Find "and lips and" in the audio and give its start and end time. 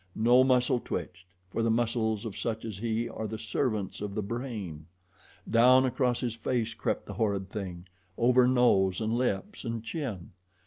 8.99-9.83